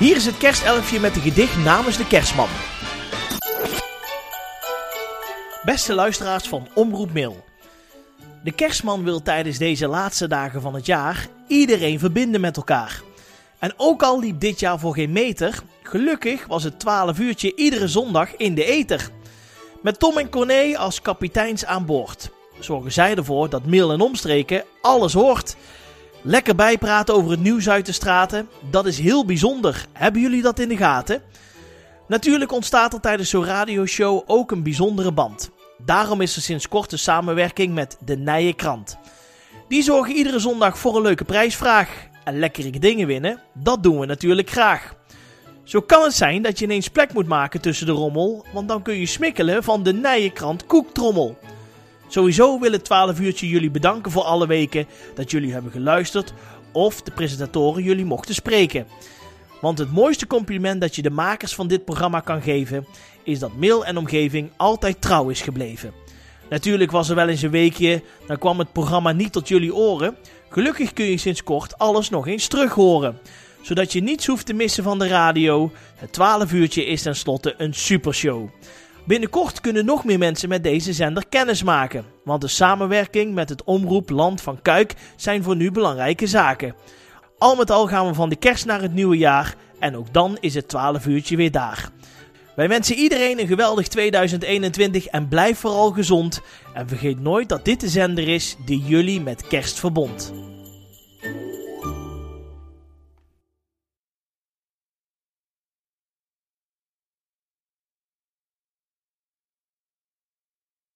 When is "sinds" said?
36.42-36.68, 71.18-71.42